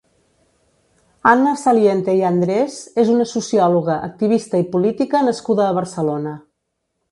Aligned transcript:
Anna 1.31 1.51
Saliente 1.63 2.15
i 2.21 2.23
Andrés 2.29 2.79
és 3.05 3.13
una 3.17 3.29
sociòloga, 3.33 3.99
activista 4.09 4.65
i 4.65 4.69
política 4.75 5.25
nascuda 5.29 5.69
a 5.69 5.79
Barcelona. 5.83 6.37